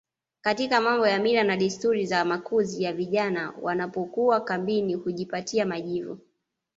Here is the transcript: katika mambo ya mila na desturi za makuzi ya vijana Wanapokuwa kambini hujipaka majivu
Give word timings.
katika 0.41 0.81
mambo 0.81 1.07
ya 1.07 1.19
mila 1.19 1.43
na 1.43 1.57
desturi 1.57 2.05
za 2.05 2.25
makuzi 2.25 2.83
ya 2.83 2.93
vijana 2.93 3.53
Wanapokuwa 3.61 4.41
kambini 4.43 4.93
hujipaka 4.93 5.65
majivu 5.65 6.19